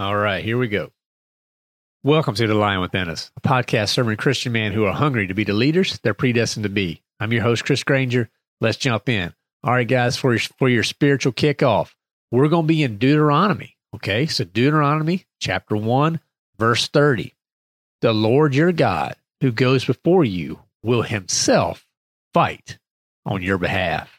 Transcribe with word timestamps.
All 0.00 0.16
right, 0.16 0.44
here 0.44 0.56
we 0.56 0.68
go. 0.68 0.92
Welcome 2.04 2.36
to 2.36 2.46
The 2.46 2.54
Lion 2.54 2.80
Within 2.80 3.08
Us, 3.08 3.32
a 3.36 3.40
podcast 3.40 3.88
serving 3.88 4.16
Christian 4.16 4.52
men 4.52 4.70
who 4.70 4.84
are 4.84 4.92
hungry 4.92 5.26
to 5.26 5.34
be 5.34 5.42
the 5.42 5.52
leaders 5.52 5.98
they're 6.04 6.14
predestined 6.14 6.62
to 6.62 6.68
be. 6.68 7.02
I'm 7.18 7.32
your 7.32 7.42
host, 7.42 7.64
Chris 7.64 7.82
Granger. 7.82 8.30
Let's 8.60 8.76
jump 8.76 9.08
in. 9.08 9.34
All 9.64 9.72
right, 9.72 9.88
guys, 9.88 10.16
for 10.16 10.34
your, 10.34 10.40
for 10.56 10.68
your 10.68 10.84
spiritual 10.84 11.32
kickoff, 11.32 11.94
we're 12.30 12.46
going 12.46 12.62
to 12.62 12.68
be 12.68 12.84
in 12.84 12.98
Deuteronomy. 12.98 13.76
Okay, 13.92 14.26
so 14.26 14.44
Deuteronomy 14.44 15.26
chapter 15.40 15.76
1, 15.76 16.20
verse 16.60 16.86
30. 16.86 17.34
The 18.00 18.12
Lord 18.12 18.54
your 18.54 18.70
God, 18.70 19.16
who 19.40 19.50
goes 19.50 19.84
before 19.84 20.24
you, 20.24 20.60
will 20.80 21.02
himself 21.02 21.88
fight 22.32 22.78
on 23.26 23.42
your 23.42 23.58
behalf. 23.58 24.17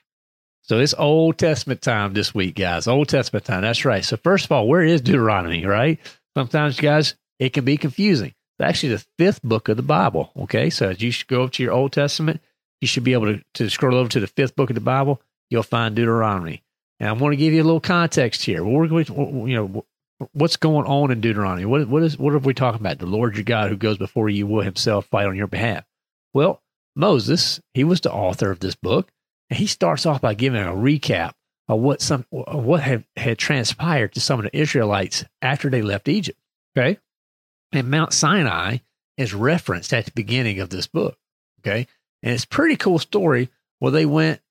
So 0.70 0.78
it's 0.78 0.94
Old 0.96 1.40
Testament 1.40 1.82
time 1.82 2.14
this 2.14 2.36
week, 2.36 2.54
guys. 2.54 2.88
Old 2.88 3.10
Testament 3.10 3.44
time. 3.44 3.64
That's 3.64 3.86
right. 3.86 4.06
So 4.06 4.18
first 4.18 4.46
of 4.46 4.52
all, 4.52 4.68
where 4.68 4.84
is 4.84 5.02
Deuteronomy, 5.02 5.66
right? 5.66 5.98
Sometimes, 6.38 6.80
guys, 6.80 7.16
it 7.40 7.54
can 7.54 7.66
be 7.66 7.76
confusing. 7.76 8.36
It's 8.60 8.68
actually 8.70 8.90
the 8.90 9.06
fifth 9.18 9.42
book 9.42 9.68
of 9.68 9.78
the 9.78 9.84
Bible. 9.84 10.32
Okay. 10.38 10.70
So 10.70 10.90
as 10.90 11.02
you 11.02 11.10
should 11.10 11.26
go 11.26 11.42
up 11.42 11.54
to 11.54 11.64
your 11.64 11.72
Old 11.72 11.92
Testament, 11.92 12.40
you 12.82 12.88
should 12.88 13.04
be 13.04 13.14
able 13.14 13.34
to, 13.34 13.44
to 13.56 13.68
scroll 13.68 13.96
over 13.96 14.10
to 14.10 14.20
the 14.20 14.28
fifth 14.28 14.56
book 14.56 14.70
of 14.70 14.76
the 14.76 14.80
Bible. 14.80 15.20
You'll 15.50 15.64
find 15.64 15.96
Deuteronomy. 15.96 16.62
And 17.00 17.10
I 17.10 17.14
want 17.14 17.34
to 17.34 17.38
give 17.38 17.52
you 17.52 17.64
a 17.64 17.66
little 17.66 17.80
context 17.80 18.44
here. 18.44 18.64
We're 18.64 18.88
going 18.88 19.06
to, 19.06 19.14
you 19.48 19.56
know, 19.56 19.86
what's 20.34 20.58
going 20.58 20.86
on 20.86 21.10
in 21.10 21.20
Deuteronomy? 21.20 21.66
What, 21.66 21.88
what 21.88 22.04
is, 22.04 22.20
what 22.20 22.36
are 22.36 22.38
we 22.38 22.54
talking 22.54 22.82
about? 22.82 23.00
The 23.00 23.08
Lord 23.08 23.36
your 23.36 23.44
God 23.44 23.72
who 23.72 23.76
goes 23.76 23.98
before 23.98 24.30
you 24.30 24.46
will 24.46 24.62
himself 24.62 25.08
fight 25.08 25.26
on 25.26 25.36
your 25.36 25.48
behalf. 25.48 25.84
Well, 26.36 26.62
Moses, 26.96 27.60
he 27.74 27.84
was 27.84 28.02
the 28.02 28.14
author 28.14 28.52
of 28.52 28.60
this 28.60 28.76
book. 28.76 29.12
And 29.50 29.60
he 29.60 29.68
starts 29.68 30.06
off 30.06 30.22
by 30.22 30.34
giving 30.34 30.62
a 30.62 30.68
recap 30.68 31.34
of 31.68 31.80
what 31.80 32.02
some 32.02 32.26
of 32.32 32.64
what 32.64 32.82
had, 32.82 33.06
had 33.16 33.38
transpired 33.38 34.14
to 34.14 34.20
some 34.20 34.40
of 34.40 34.46
the 34.46 34.58
Israelites 34.58 35.24
after 35.42 35.70
they 35.70 35.82
left 35.82 36.08
Egypt. 36.08 36.40
Okay. 36.76 37.00
And 37.72 37.90
Mount 37.90 38.14
Sinai 38.14 38.78
is 39.18 39.34
referenced 39.34 39.94
at 39.94 40.06
the 40.06 40.12
beginning 40.12 40.60
of 40.60 40.70
this 40.70 40.88
book. 40.88 41.18
Okay. 41.60 41.88
And 42.24 42.34
it's 42.34 42.44
a 42.44 42.48
pretty 42.48 42.76
cool 42.76 43.00
story 43.00 43.50
where 43.80 43.92
they 43.92 44.06
went 44.06 44.42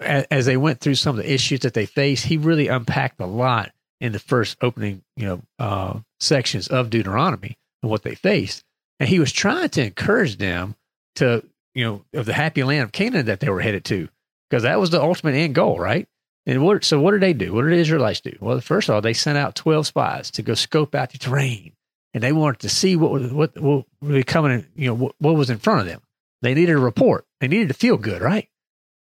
as 0.00 0.46
they 0.46 0.56
went 0.56 0.80
through 0.80 0.94
some 0.94 1.18
of 1.18 1.24
the 1.24 1.32
issues 1.32 1.60
that 1.60 1.74
they 1.74 1.86
faced. 1.86 2.26
He 2.26 2.36
really 2.36 2.68
unpacked 2.68 3.20
a 3.20 3.26
lot 3.26 3.72
in 4.00 4.12
the 4.12 4.18
first 4.18 4.56
opening, 4.60 5.02
you 5.16 5.26
know, 5.26 5.42
uh, 5.58 5.98
sections 6.20 6.68
of 6.68 6.90
Deuteronomy 6.90 7.58
and 7.82 7.90
what 7.90 8.02
they 8.02 8.14
faced. 8.14 8.64
And 9.00 9.08
he 9.08 9.20
was 9.20 9.32
trying 9.32 9.68
to 9.70 9.84
encourage 9.84 10.38
them 10.38 10.76
to, 11.16 11.44
you 11.74 11.84
know, 11.84 12.04
of 12.14 12.26
the 12.26 12.32
happy 12.32 12.62
land 12.62 12.82
of 12.84 12.92
Canaan 12.92 13.26
that 13.26 13.40
they 13.40 13.48
were 13.48 13.60
headed 13.60 13.84
to 13.86 14.08
because 14.48 14.62
that 14.62 14.80
was 14.80 14.90
the 14.90 15.02
ultimate 15.02 15.34
end 15.34 15.54
goal, 15.54 15.78
right? 15.78 16.08
And 16.46 16.64
what, 16.64 16.82
so 16.84 16.98
what 17.00 17.10
did 17.12 17.20
they 17.20 17.34
do? 17.34 17.52
What 17.52 17.62
did 17.62 17.72
the 17.72 17.80
Israelites 17.80 18.20
do? 18.20 18.36
Well, 18.40 18.60
first 18.60 18.88
of 18.88 18.94
all, 18.94 19.00
they 19.00 19.12
sent 19.12 19.36
out 19.36 19.54
12 19.54 19.86
spies 19.86 20.30
to 20.32 20.42
go 20.42 20.54
scope 20.54 20.94
out 20.94 21.10
the 21.10 21.18
terrain 21.18 21.72
and 22.14 22.22
they 22.22 22.32
wanted 22.32 22.60
to 22.60 22.68
see 22.70 22.96
what 22.96 23.10
was, 23.10 23.32
what, 23.32 23.60
what 23.60 23.84
was 24.00 24.24
coming, 24.24 24.66
you 24.74 24.88
know, 24.88 24.94
what, 24.94 25.14
what 25.18 25.36
was 25.36 25.50
in 25.50 25.58
front 25.58 25.80
of 25.80 25.86
them. 25.86 26.00
They 26.40 26.54
needed 26.54 26.76
a 26.76 26.78
report. 26.78 27.26
They 27.40 27.48
needed 27.48 27.68
to 27.68 27.74
feel 27.74 27.98
good, 27.98 28.22
right? 28.22 28.48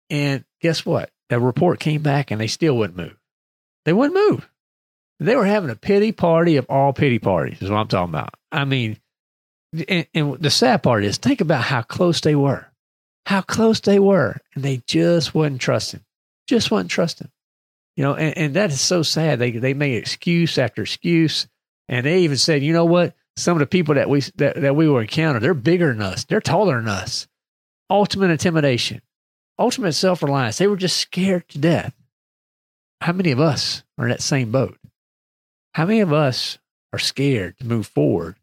And 0.09 0.45
guess 0.61 0.85
what? 0.85 1.09
That 1.29 1.39
report 1.39 1.79
came 1.79 2.03
back 2.03 2.29
and 2.29 2.39
they 2.39 2.47
still 2.47 2.77
wouldn't 2.77 2.97
move. 2.97 3.17
They 3.85 3.93
wouldn't 3.93 4.29
move. 4.29 4.47
They 5.19 5.35
were 5.35 5.45
having 5.45 5.69
a 5.69 5.75
pity 5.75 6.11
party 6.11 6.57
of 6.57 6.65
all 6.69 6.93
pity 6.93 7.17
parties, 7.17 7.61
is 7.61 7.69
what 7.69 7.77
I'm 7.77 7.87
talking 7.87 8.13
about. 8.13 8.33
I 8.51 8.65
mean, 8.65 8.99
and, 9.87 10.05
and 10.13 10.37
the 10.39 10.51
sad 10.51 10.83
part 10.83 11.03
is 11.03 11.17
think 11.17 11.41
about 11.41 11.63
how 11.63 11.81
close 11.81 12.21
they 12.21 12.35
were 12.35 12.67
how 13.25 13.41
close 13.41 13.79
they 13.79 13.99
were, 13.99 14.37
and 14.53 14.63
they 14.63 14.81
just 14.85 15.33
wouldn't 15.33 15.61
trust 15.61 15.93
him. 15.93 16.03
Just 16.47 16.71
wouldn't 16.71 16.91
trust 16.91 17.21
him. 17.21 17.31
You 17.95 18.03
know, 18.03 18.15
and, 18.15 18.37
and 18.37 18.53
that 18.55 18.71
is 18.71 18.81
so 18.81 19.03
sad. 19.03 19.39
They 19.39 19.51
they 19.51 19.73
made 19.73 19.97
excuse 19.97 20.57
after 20.57 20.81
excuse, 20.81 21.47
and 21.87 22.05
they 22.05 22.19
even 22.21 22.37
said, 22.37 22.63
you 22.63 22.73
know 22.73 22.85
what? 22.85 23.15
Some 23.35 23.55
of 23.55 23.59
the 23.59 23.67
people 23.67 23.95
that 23.95 24.09
we 24.09 24.21
that, 24.35 24.61
that 24.61 24.75
we 24.75 24.89
were 24.89 25.01
encounter, 25.01 25.39
they're 25.39 25.53
bigger 25.53 25.93
than 25.93 26.01
us, 26.01 26.23
they're 26.25 26.41
taller 26.41 26.77
than 26.77 26.89
us. 26.89 27.27
Ultimate 27.89 28.31
intimidation, 28.31 29.01
ultimate 29.59 29.93
self 29.93 30.23
reliance. 30.23 30.57
They 30.57 30.67
were 30.67 30.77
just 30.77 30.97
scared 30.97 31.47
to 31.49 31.59
death. 31.59 31.93
How 33.01 33.13
many 33.13 33.31
of 33.31 33.39
us 33.39 33.83
are 33.97 34.05
in 34.05 34.09
that 34.09 34.21
same 34.21 34.51
boat? 34.51 34.77
How 35.73 35.85
many 35.85 35.99
of 35.99 36.13
us 36.13 36.57
are 36.93 36.99
scared 36.99 37.57
to 37.57 37.65
move 37.65 37.87
forward 37.87 38.35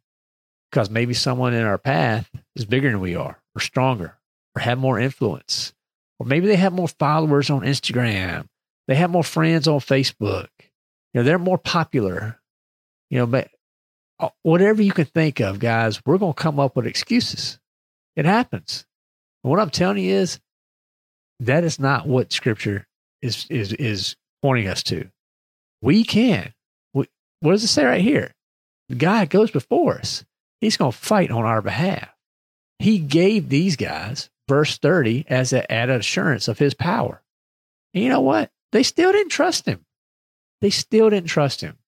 because 0.71 0.91
maybe 0.91 1.15
someone 1.15 1.55
in 1.55 1.65
our 1.65 1.79
path 1.79 2.31
is 2.55 2.65
bigger 2.65 2.91
than 2.91 3.01
we 3.01 3.17
are, 3.17 3.41
or 3.55 3.61
stronger, 3.61 4.17
or 4.57 4.61
have 4.61 4.79
more 4.79 4.99
influence. 4.99 5.73
Or 6.19 6.27
maybe 6.27 6.47
they 6.47 6.57
have 6.57 6.73
more 6.73 6.89
followers 6.89 7.51
on 7.51 7.63
Instagram. 7.63 8.47
They 8.89 8.95
have 8.97 9.11
more 9.11 9.25
friends 9.25 9.69
on 9.69 9.81
Facebook. 9.81 10.49
You 11.13 11.21
know, 11.21 11.23
they're 11.23 11.39
more 11.39 11.59
popular. 11.59 12.41
You 13.09 13.19
know, 13.19 13.27
but 13.27 13.49
uh, 14.19 14.29
whatever 14.43 14.83
you 14.83 14.93
can 14.93 15.07
think 15.07 15.41
of, 15.41 15.59
guys, 15.59 16.05
we're 16.05 16.19
going 16.19 16.35
to 16.35 16.43
come 16.43 16.61
up 16.61 16.77
with 16.77 16.87
excuses. 16.87 17.59
It 18.17 18.27
happens. 18.27 18.85
And 19.43 19.51
what 19.51 19.61
I'm 19.61 19.71
telling 19.71 19.99
you 19.99 20.15
is 20.15 20.41
that 21.41 21.65
is 21.65 21.81
not 21.81 22.07
what 22.07 22.33
scripture 22.33 22.87
is, 23.23 23.47
is, 23.49 23.73
is 23.73 24.17
pointing 24.43 24.69
us 24.69 24.83
to. 24.85 25.09
We 25.81 26.05
can. 26.05 26.53
We, 26.93 27.07
what 27.41 27.53
does 27.53 27.65
it 27.65 27.69
say 27.69 27.85
right 27.85 28.03
here? 28.03 28.33
God 28.95 29.31
goes 29.31 29.51
before 29.51 29.99
us. 29.99 30.25
He's 30.61 30.77
going 30.77 30.93
to 30.93 30.99
fight 30.99 31.31
on 31.31 31.45
our 31.45 31.63
behalf. 31.63 32.11
He 32.79 32.99
gave 32.99 33.49
these 33.49 33.77
guys 33.77 34.31
verse 34.51 34.79
30 34.79 35.27
as 35.29 35.53
an 35.53 35.63
added 35.71 36.01
assurance 36.01 36.49
of 36.49 36.59
his 36.59 36.75
power. 36.75 37.23
And 37.95 38.03
you 38.03 38.11
know 38.11 38.21
what? 38.21 38.51
They 38.73 38.83
still 38.83 39.13
didn't 39.13 39.31
trust 39.31 39.65
him. 39.65 39.87
They 40.61 40.71
still 40.71 41.09
didn't 41.09 41.29
trust 41.29 41.61
him. 41.61 41.79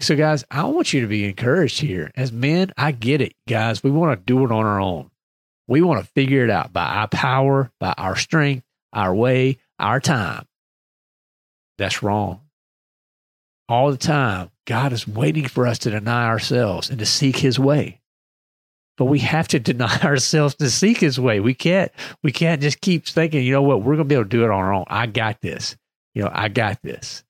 So, 0.00 0.16
guys, 0.16 0.44
I 0.50 0.64
want 0.64 0.94
you 0.94 1.02
to 1.02 1.06
be 1.06 1.26
encouraged 1.26 1.80
here. 1.80 2.10
As 2.16 2.32
men, 2.32 2.72
I 2.78 2.90
get 2.92 3.20
it, 3.20 3.34
guys. 3.46 3.84
We 3.84 3.90
want 3.90 4.18
to 4.18 4.24
do 4.24 4.46
it 4.46 4.50
on 4.50 4.64
our 4.64 4.80
own. 4.80 5.10
We 5.68 5.82
want 5.82 6.02
to 6.02 6.10
figure 6.12 6.42
it 6.42 6.50
out 6.50 6.72
by 6.72 6.86
our 6.86 7.08
power, 7.08 7.70
by 7.78 7.92
our 7.98 8.16
strength, 8.16 8.64
our 8.94 9.14
way, 9.14 9.58
our 9.78 10.00
time. 10.00 10.46
That's 11.76 12.02
wrong. 12.02 12.40
All 13.68 13.90
the 13.90 13.98
time, 13.98 14.50
God 14.66 14.94
is 14.94 15.06
waiting 15.06 15.48
for 15.48 15.66
us 15.66 15.80
to 15.80 15.90
deny 15.90 16.26
ourselves 16.28 16.88
and 16.88 16.98
to 16.98 17.06
seek 17.06 17.36
his 17.36 17.58
way 17.58 18.00
but 18.96 19.06
we 19.06 19.18
have 19.20 19.48
to 19.48 19.58
deny 19.60 19.98
ourselves 20.00 20.54
to 20.56 20.70
seek 20.70 20.98
his 20.98 21.18
way. 21.18 21.40
We 21.40 21.54
can't, 21.54 21.92
we 22.22 22.32
can't 22.32 22.62
just 22.62 22.80
keep 22.80 23.06
thinking, 23.06 23.44
you 23.44 23.52
know 23.52 23.62
what, 23.62 23.82
we're 23.82 23.96
to 23.96 24.04
be 24.04 24.14
able 24.14 24.24
to 24.24 24.28
do 24.28 24.44
it 24.44 24.50
on 24.50 24.58
our 24.58 24.72
own. 24.72 24.84
I 24.88 25.06
got 25.06 25.40
this. 25.40 25.76
You 26.14 26.22
know, 26.22 26.30
I 26.32 26.48
got 26.48 26.80
this. 26.82 27.24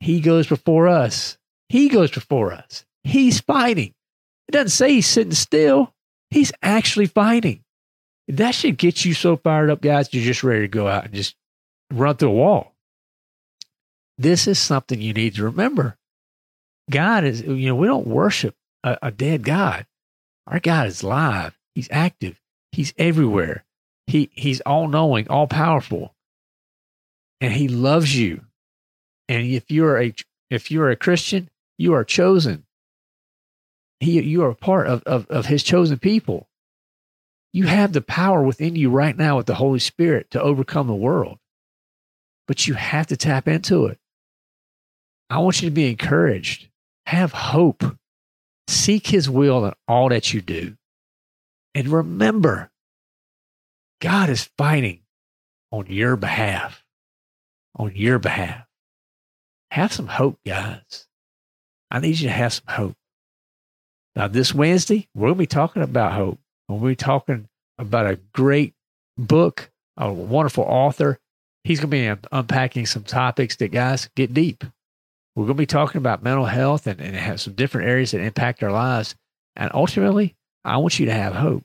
He 0.00 0.20
goes 0.20 0.46
before 0.46 0.88
us. 0.88 1.38
He 1.68 1.88
goes 1.88 2.10
before 2.10 2.52
us. 2.52 2.84
He's 3.02 3.40
fighting. 3.40 3.94
It 4.48 4.52
doesn't 4.52 4.68
say 4.70 4.92
he's 4.92 5.06
sitting 5.06 5.32
still. 5.32 5.94
He's 6.30 6.52
actually 6.62 7.06
fighting. 7.06 7.62
That 8.28 8.54
should 8.54 8.76
get 8.76 9.04
you 9.04 9.14
so 9.14 9.36
fired 9.36 9.70
up, 9.70 9.80
guys. 9.80 10.12
You're 10.12 10.24
just 10.24 10.44
ready 10.44 10.62
to 10.62 10.68
go 10.68 10.88
out 10.88 11.04
and 11.04 11.14
just 11.14 11.36
run 11.92 12.16
through 12.16 12.30
a 12.30 12.32
wall. 12.32 12.74
This 14.18 14.46
is 14.46 14.58
something 14.58 15.00
you 15.00 15.12
need 15.12 15.34
to 15.36 15.44
remember. 15.44 15.96
God 16.90 17.24
is, 17.24 17.42
you 17.42 17.68
know, 17.68 17.74
we 17.74 17.86
don't 17.86 18.06
worship 18.06 18.54
a, 18.82 18.98
a 19.02 19.10
dead 19.10 19.44
God. 19.44 19.86
Our 20.46 20.60
God 20.60 20.86
is 20.88 21.02
live. 21.02 21.58
He's 21.74 21.88
active. 21.90 22.40
He's 22.72 22.94
everywhere. 22.96 23.64
He, 24.06 24.30
he's 24.32 24.60
all 24.60 24.88
knowing, 24.88 25.28
all 25.28 25.46
powerful. 25.46 26.14
And 27.40 27.52
he 27.52 27.68
loves 27.68 28.16
you. 28.16 28.42
And 29.28 29.46
if 29.46 29.70
you're 29.70 30.00
a 30.00 30.14
if 30.50 30.70
you're 30.70 30.90
a 30.90 30.96
Christian, 30.96 31.50
you 31.76 31.94
are 31.94 32.04
chosen. 32.04 32.64
He, 33.98 34.20
you 34.22 34.44
are 34.44 34.50
a 34.50 34.54
part 34.54 34.86
of, 34.86 35.02
of, 35.04 35.26
of 35.28 35.46
his 35.46 35.62
chosen 35.62 35.98
people. 35.98 36.48
You 37.52 37.66
have 37.66 37.92
the 37.92 38.02
power 38.02 38.42
within 38.42 38.76
you 38.76 38.90
right 38.90 39.16
now 39.16 39.38
with 39.38 39.46
the 39.46 39.54
Holy 39.54 39.78
Spirit 39.78 40.30
to 40.32 40.42
overcome 40.42 40.86
the 40.86 40.94
world, 40.94 41.38
but 42.46 42.66
you 42.66 42.74
have 42.74 43.06
to 43.08 43.16
tap 43.16 43.48
into 43.48 43.86
it. 43.86 43.98
I 45.30 45.38
want 45.38 45.62
you 45.62 45.68
to 45.68 45.74
be 45.74 45.88
encouraged. 45.88 46.68
Have 47.06 47.32
hope. 47.32 47.82
Seek 48.68 49.06
his 49.06 49.30
will 49.30 49.66
in 49.66 49.72
all 49.86 50.08
that 50.08 50.32
you 50.34 50.40
do. 50.40 50.76
And 51.74 51.88
remember, 51.88 52.70
God 54.00 54.28
is 54.28 54.50
fighting 54.58 55.00
on 55.70 55.86
your 55.86 56.16
behalf. 56.16 56.84
On 57.76 57.92
your 57.94 58.18
behalf. 58.18 58.66
Have 59.70 59.92
some 59.92 60.06
hope, 60.06 60.38
guys. 60.46 61.06
I 61.90 62.00
need 62.00 62.18
you 62.18 62.28
to 62.28 62.34
have 62.34 62.54
some 62.54 62.64
hope. 62.68 62.96
Now, 64.14 64.28
this 64.28 64.54
Wednesday, 64.54 65.08
we're 65.14 65.28
going 65.28 65.34
to 65.34 65.38
be 65.38 65.46
talking 65.46 65.82
about 65.82 66.12
hope. 66.12 66.38
We'll 66.68 66.80
be 66.80 66.96
talking 66.96 67.48
about 67.78 68.06
a 68.06 68.18
great 68.32 68.74
book, 69.18 69.70
a 69.96 70.12
wonderful 70.12 70.64
author. 70.64 71.18
He's 71.64 71.80
going 71.80 71.90
to 71.90 72.16
be 72.16 72.28
unpacking 72.32 72.86
some 72.86 73.04
topics 73.04 73.56
that, 73.56 73.68
guys, 73.68 74.08
get 74.16 74.32
deep. 74.32 74.64
We're 75.36 75.44
going 75.44 75.56
to 75.56 75.62
be 75.62 75.66
talking 75.66 75.98
about 75.98 76.22
mental 76.22 76.46
health 76.46 76.86
and, 76.86 76.98
and 76.98 77.14
have 77.14 77.42
some 77.42 77.52
different 77.52 77.88
areas 77.88 78.12
that 78.12 78.22
impact 78.22 78.62
our 78.62 78.72
lives. 78.72 79.14
And 79.54 79.70
ultimately, 79.74 80.34
I 80.64 80.78
want 80.78 80.98
you 80.98 81.06
to 81.06 81.12
have 81.12 81.34
hope. 81.34 81.64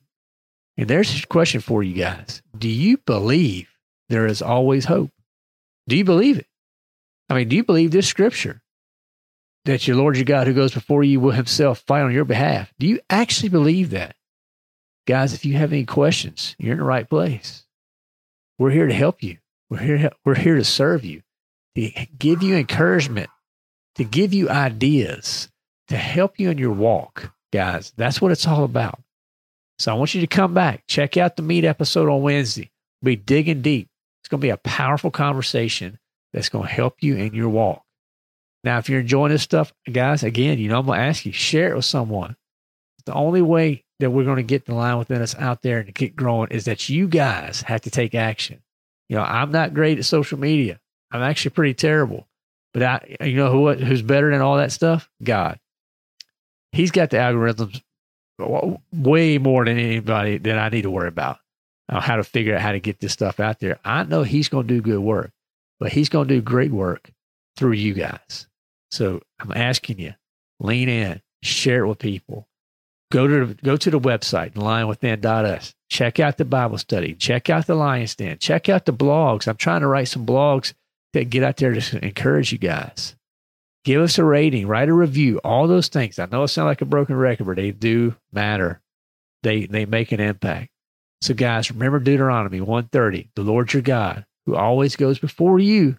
And 0.78 0.90
there's 0.90 1.24
a 1.24 1.28
question 1.28 1.62
for 1.62 1.82
you 1.82 1.96
guys 1.96 2.42
Do 2.58 2.68
you 2.68 2.98
believe 2.98 3.70
there 4.10 4.28
is 4.28 4.42
always 4.42 4.86
hope? 4.86 5.12
Do 5.88 5.96
you 5.96 6.04
believe 6.04 6.38
it? 6.38 6.48
I 7.30 7.34
mean, 7.34 7.48
do 7.48 7.56
you 7.56 7.64
believe 7.64 7.92
this 7.92 8.08
scripture 8.08 8.62
that 9.64 9.88
your 9.88 9.96
Lord 9.96 10.18
your 10.18 10.26
God 10.26 10.48
who 10.48 10.54
goes 10.54 10.74
before 10.74 11.04
you 11.04 11.22
will 11.22 11.32
himself 11.32 11.80
fight 11.88 12.02
on 12.02 12.12
your 12.12 12.26
behalf? 12.26 12.74
Do 12.78 12.88
you 12.88 13.00
actually 13.10 13.50
believe 13.50 13.92
that? 13.92 14.16
Guys, 15.08 15.34
if 15.34 15.46
you 15.46 15.54
have 15.56 15.72
any 15.72 15.86
questions, 15.86 16.56
you're 16.60 16.74
in 16.74 16.80
the 16.80 16.84
right 16.84 17.10
place. 17.10 17.66
We're 18.60 18.72
here 18.72 18.88
to 18.88 18.94
help 18.94 19.24
you. 19.24 19.38
We're 19.70 19.80
here, 19.80 20.12
we're 20.26 20.36
here 20.36 20.56
to 20.56 20.64
serve 20.66 21.06
you, 21.06 21.22
to 21.76 21.90
give 22.18 22.44
you 22.44 22.58
encouragement, 22.58 23.30
to 23.96 24.04
give 24.04 24.34
you 24.34 24.50
ideas, 24.50 25.50
to 25.88 25.98
help 25.98 26.40
you 26.40 26.50
in 26.50 26.58
your 26.58 26.72
walk, 26.72 27.34
guys. 27.52 27.94
That's 27.98 28.22
what 28.22 28.32
it's 28.32 28.48
all 28.48 28.64
about. 28.64 29.00
So 29.80 29.92
I 29.92 29.96
want 29.96 30.14
you 30.14 30.22
to 30.22 30.28
come 30.28 30.54
back, 30.54 30.84
check 30.88 31.18
out 31.18 31.36
the 31.36 31.42
meet 31.42 31.66
episode 31.66 32.08
on 32.08 32.22
Wednesday. 32.22 32.72
We'll 33.02 33.14
be 33.14 33.16
digging 33.16 33.62
deep. 33.62 33.90
It's 34.22 34.30
going 34.30 34.40
to 34.40 34.46
be 34.46 34.52
a 34.52 34.58
powerful 34.58 35.12
conversation 35.12 35.98
that's 36.34 36.50
going 36.50 36.68
to 36.68 36.74
help 36.74 36.98
you 37.02 37.16
in 37.16 37.34
your 37.34 37.50
walk. 37.50 37.84
Now, 38.64 38.78
if 38.78 38.90
you're 38.90 39.00
enjoying 39.00 39.32
this 39.32 39.42
stuff, 39.42 39.74
guys, 39.92 40.24
again, 40.24 40.60
you 40.60 40.70
know, 40.70 40.78
I'm 40.78 40.86
going 40.86 41.00
to 41.00 41.06
ask 41.06 41.26
you, 41.26 41.32
share 41.32 41.72
it 41.72 41.76
with 41.76 41.86
someone. 41.86 42.36
The 43.06 43.14
only 43.14 43.42
way 43.42 43.84
that 44.00 44.12
we're 44.12 44.24
going 44.24 44.38
to 44.38 44.44
get 44.44 44.66
the 44.66 44.76
lion 44.76 45.00
within 45.00 45.22
us 45.22 45.36
out 45.36 45.64
there 45.64 45.80
and 45.80 45.88
to 45.88 45.92
get 45.92 46.16
growing 46.16 46.52
is 46.52 46.66
that 46.66 46.90
you 46.90 47.08
guys 47.08 47.64
have 47.64 47.82
to 47.82 47.90
take 47.90 48.14
action. 48.14 48.62
You 49.10 49.18
know, 49.18 49.24
I'm 49.24 49.52
not 49.52 49.74
great 49.74 49.98
at 49.98 50.06
social 50.06 50.40
media. 50.40 50.80
I'm 51.12 51.24
actually 51.24 51.52
pretty 51.52 51.74
terrible. 51.74 52.28
But 52.74 52.84
I, 52.84 53.26
you 53.26 53.36
know 53.36 53.52
who 53.52 53.74
who's 53.74 54.02
better 54.02 54.32
than 54.32 54.42
all 54.42 54.58
that 54.58 54.72
stuff? 54.72 55.10
God. 55.24 55.60
He's 56.72 56.92
got 56.92 57.10
the 57.10 57.18
algorithms 57.18 57.82
way 58.94 59.38
more 59.38 59.66
than 59.66 59.78
anybody 59.78 60.38
that 60.38 60.58
I 60.58 60.70
need 60.70 60.84
to 60.84 60.92
worry 60.92 61.10
about. 61.10 61.38
How 61.90 62.16
to 62.16 62.24
figure 62.24 62.56
out 62.56 62.62
how 62.62 62.72
to 62.72 62.80
get 62.80 63.02
this 63.02 63.12
stuff 63.12 63.42
out 63.42 63.60
there. 63.60 63.78
I 63.84 64.04
know 64.04 64.24
he's 64.24 64.48
going 64.48 64.66
to 64.66 64.74
do 64.74 64.82
good 64.82 65.02
work 65.02 65.34
but 65.82 65.92
he's 65.92 66.10
going 66.10 66.28
to 66.28 66.36
do 66.36 66.42
great 66.42 66.72
work 66.72 67.12
through 67.58 67.72
you 67.72 67.96
guys. 67.96 68.48
So 68.92 69.20
I'm 69.40 69.52
asking 69.52 70.00
you, 70.00 70.14
lean 70.60 70.88
in, 70.88 71.22
share 71.42 71.84
it 71.84 71.88
with 71.88 71.98
people. 71.98 72.48
Go 73.12 73.28
to 73.28 73.56
go 73.56 73.76
to 73.76 73.90
the 73.90 74.00
website, 74.00 74.54
lionwithin.us. 74.54 75.74
Check 75.90 76.20
out 76.20 76.38
the 76.38 76.46
Bible 76.46 76.78
study. 76.78 77.16
Check 77.16 77.50
out 77.50 77.66
the 77.66 77.76
Lion's 77.76 78.16
Den. 78.16 78.38
Check 78.38 78.70
out 78.70 78.86
the 78.86 78.94
blogs. 78.94 79.48
I'm 79.48 79.58
trying 79.58 79.82
to 79.82 79.88
write 79.88 80.08
some 80.08 80.26
blogs 80.26 80.74
that 81.14 81.30
get 81.30 81.44
out 81.44 81.58
there 81.58 81.74
to 81.74 82.06
encourage 82.06 82.52
you 82.52 82.58
guys. 82.58 83.16
Give 83.84 84.02
us 84.02 84.18
a 84.18 84.24
rating, 84.24 84.68
write 84.68 84.90
a 84.90 84.94
review, 84.94 85.40
all 85.44 85.68
those 85.68 85.88
things. 85.88 86.20
I 86.20 86.28
know 86.28 86.44
it 86.44 86.50
sounds 86.50 86.68
like 86.68 86.82
a 86.82 86.86
broken 86.86 87.16
record, 87.16 87.46
but 87.46 87.56
they 87.56 87.72
do 87.72 88.16
matter. 88.32 88.82
They 89.44 89.66
they 89.66 89.86
make 89.86 90.12
an 90.12 90.20
impact. 90.20 90.70
So 91.22 91.34
guys, 91.34 91.72
remember 91.72 92.00
Deuteronomy 92.00 92.62
130, 92.62 93.32
the 93.36 93.42
Lord 93.42 93.74
your 93.74 93.82
God 93.82 94.26
who 94.46 94.56
always 94.56 94.96
goes 94.96 95.20
before 95.20 95.60
you, 95.60 95.98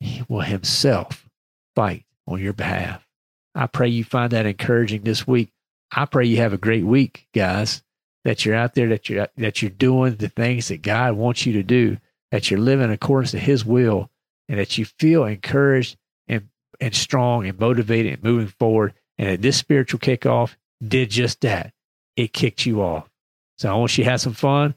he 0.00 0.22
will 0.28 0.42
himself 0.42 1.28
fight 1.74 2.04
on 2.26 2.40
your 2.40 2.52
behalf. 2.52 3.06
I 3.54 3.66
pray 3.66 3.88
you 3.88 4.04
find 4.04 4.32
that 4.32 4.46
encouraging 4.46 5.02
this 5.02 5.26
week. 5.26 5.50
I 5.90 6.04
pray 6.04 6.26
you 6.26 6.38
have 6.38 6.52
a 6.52 6.58
great 6.58 6.84
week, 6.84 7.26
guys, 7.34 7.82
that 8.24 8.44
you're 8.44 8.54
out 8.54 8.74
there, 8.74 8.88
that 8.88 9.08
you're, 9.08 9.28
that 9.36 9.62
you're 9.62 9.70
doing 9.70 10.16
the 10.16 10.28
things 10.28 10.68
that 10.68 10.82
God 10.82 11.14
wants 11.14 11.46
you 11.46 11.54
to 11.54 11.62
do, 11.62 11.96
that 12.36 12.50
you're 12.50 12.60
living 12.60 12.90
according 12.90 13.30
to 13.30 13.38
his 13.38 13.64
will, 13.64 14.10
and 14.46 14.58
that 14.58 14.76
you 14.76 14.84
feel 14.84 15.24
encouraged 15.24 15.96
and, 16.28 16.50
and 16.78 16.94
strong 16.94 17.46
and 17.46 17.58
motivated 17.58 18.12
and 18.12 18.22
moving 18.22 18.48
forward. 18.58 18.92
And 19.16 19.30
that 19.30 19.40
this 19.40 19.56
spiritual 19.56 20.00
kickoff 20.00 20.54
did 20.86 21.08
just 21.08 21.40
that. 21.40 21.72
It 22.14 22.34
kicked 22.34 22.66
you 22.66 22.82
off. 22.82 23.08
So 23.56 23.70
I 23.70 23.74
want 23.76 23.96
you 23.96 24.04
to 24.04 24.10
have 24.10 24.20
some 24.20 24.34
fun, 24.34 24.74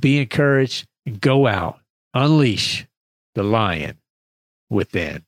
be 0.00 0.18
encouraged, 0.18 0.86
and 1.04 1.20
go 1.20 1.46
out 1.46 1.78
Unleash 2.14 2.86
the 3.34 3.42
lion 3.42 3.98
within. 4.70 5.26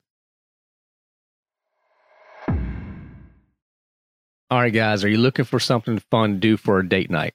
All 4.49 4.61
right, 4.61 4.73
guys, 4.73 5.05
are 5.05 5.09
you 5.09 5.19
looking 5.19 5.45
for 5.45 5.61
something 5.61 5.99
fun 6.11 6.35
to 6.35 6.39
do 6.39 6.57
for 6.57 6.79
a 6.79 6.89
date 6.89 7.11
night? 7.11 7.35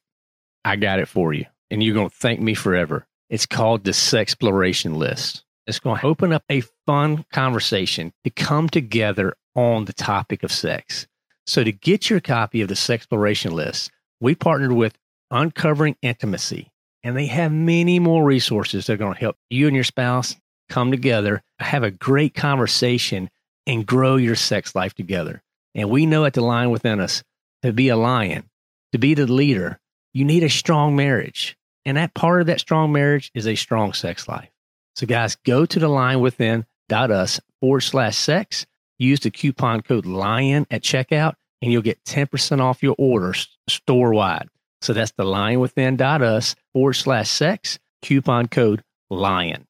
I 0.65 0.77
got 0.77 0.97
it 0.97 1.07
for 1.07 1.31
you, 1.31 1.45
and 1.69 1.83
you're 1.83 1.93
going 1.93 2.09
to 2.09 2.15
thank 2.15 2.39
me 2.39 2.55
forever. 2.55 3.05
It's 3.31 3.45
called 3.45 3.85
the 3.85 3.91
Sexploration 3.91 4.97
List. 4.97 5.45
It's 5.65 5.79
going 5.79 6.01
to 6.01 6.05
open 6.05 6.33
up 6.33 6.43
a 6.49 6.63
fun 6.85 7.23
conversation 7.31 8.11
to 8.25 8.29
come 8.29 8.67
together 8.67 9.35
on 9.55 9.85
the 9.85 9.93
topic 9.93 10.43
of 10.43 10.51
sex. 10.51 11.07
So, 11.47 11.63
to 11.63 11.71
get 11.71 12.09
your 12.09 12.19
copy 12.19 12.61
of 12.61 12.67
the 12.67 12.75
Sexploration 12.75 13.53
List, 13.53 13.89
we 14.19 14.35
partnered 14.35 14.73
with 14.73 14.97
Uncovering 15.31 15.95
Intimacy 16.01 16.71
and 17.03 17.15
they 17.15 17.27
have 17.27 17.53
many 17.53 17.99
more 17.99 18.25
resources 18.25 18.85
that 18.85 18.93
are 18.93 18.97
going 18.97 19.13
to 19.13 19.19
help 19.19 19.37
you 19.49 19.67
and 19.67 19.75
your 19.75 19.85
spouse 19.85 20.35
come 20.67 20.91
together, 20.91 21.41
have 21.59 21.83
a 21.83 21.91
great 21.91 22.33
conversation, 22.33 23.29
and 23.65 23.85
grow 23.85 24.17
your 24.17 24.35
sex 24.35 24.75
life 24.75 24.93
together. 24.93 25.41
And 25.73 25.89
we 25.89 26.05
know 26.05 26.25
at 26.25 26.33
the 26.33 26.41
Lion 26.41 26.69
Within 26.69 26.99
Us 26.99 27.23
to 27.63 27.71
be 27.71 27.87
a 27.87 27.95
lion, 27.95 28.49
to 28.91 28.97
be 28.97 29.13
the 29.13 29.25
leader, 29.25 29.79
you 30.13 30.25
need 30.25 30.43
a 30.43 30.49
strong 30.49 30.97
marriage. 30.97 31.55
And 31.85 31.97
that 31.97 32.13
part 32.13 32.41
of 32.41 32.47
that 32.47 32.59
strong 32.59 32.91
marriage 32.91 33.31
is 33.33 33.47
a 33.47 33.55
strong 33.55 33.93
sex 33.93 34.27
life. 34.27 34.49
So, 34.95 35.05
guys, 35.07 35.35
go 35.35 35.65
to 35.65 35.79
the 35.79 35.87
lionwithin.us 35.87 37.39
forward 37.59 37.81
slash 37.81 38.17
sex. 38.17 38.65
Use 38.99 39.21
the 39.21 39.31
coupon 39.31 39.81
code 39.81 40.05
LION 40.05 40.67
at 40.69 40.83
checkout, 40.83 41.33
and 41.61 41.71
you'll 41.71 41.81
get 41.81 42.03
10% 42.03 42.59
off 42.61 42.83
your 42.83 42.95
order 42.99 43.33
store 43.67 44.13
wide. 44.13 44.47
So 44.81 44.93
that's 44.93 45.11
the 45.11 45.23
lionwithin.us 45.23 46.55
forward 46.73 46.93
slash 46.93 47.29
sex, 47.29 47.79
coupon 48.01 48.47
code 48.47 48.83
LION. 49.09 49.67